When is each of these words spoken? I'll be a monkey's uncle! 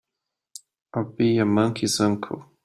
I'll 0.95 1.03
be 1.03 1.37
a 1.37 1.45
monkey's 1.45 1.99
uncle! 1.99 2.43